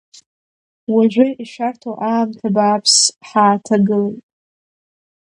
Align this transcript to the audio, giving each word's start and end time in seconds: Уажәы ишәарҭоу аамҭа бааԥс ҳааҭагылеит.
Уажәы 0.93 1.25
ишәарҭоу 1.43 1.95
аамҭа 2.09 2.47
бааԥс 2.55 2.95
ҳааҭагылеит. 3.27 4.23